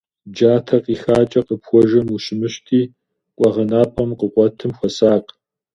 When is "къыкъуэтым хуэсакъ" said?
4.19-5.29